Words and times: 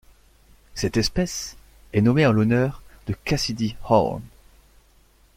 Cette 0.73 0.97
espèce 0.97 1.57
est 1.93 2.01
nommée 2.01 2.25
en 2.25 2.31
l'honneur 2.31 2.81
de 3.05 3.13
Cassidy 3.13 3.75
Horn. 3.87 4.23